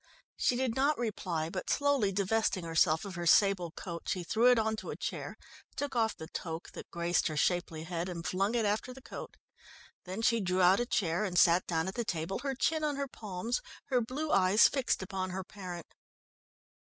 [0.35, 4.57] She did not reply, but slowly divesting herself of her sable coat she threw it
[4.57, 5.37] on to a chair,
[5.75, 9.37] took off the toque that graced her shapely head, and flung it after the coat.
[10.05, 12.95] Then she drew out a chair, and sat down at the table, her chin on
[12.95, 15.85] her palms, her blue eyes fixed upon her parent.